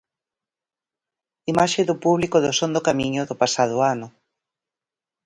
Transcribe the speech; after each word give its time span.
Imaxe 1.51 1.81
do 1.89 1.95
público 2.05 2.37
do 2.45 2.51
Son 2.59 2.71
do 2.75 2.85
Camiño 2.87 3.21
do 3.29 3.35
pasado 3.41 3.75
ano. 3.93 4.07